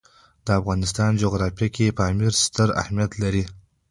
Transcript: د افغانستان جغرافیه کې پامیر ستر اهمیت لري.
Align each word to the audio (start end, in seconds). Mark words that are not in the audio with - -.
د 0.45 0.47
افغانستان 0.59 1.11
جغرافیه 1.23 1.67
کې 1.75 1.95
پامیر 1.99 2.33
ستر 2.43 2.69
اهمیت 2.81 3.11
لري. 3.23 3.43